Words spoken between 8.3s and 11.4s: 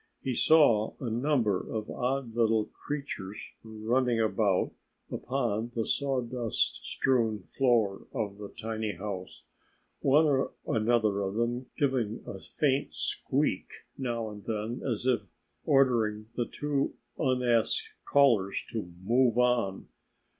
the tiny house, one or another of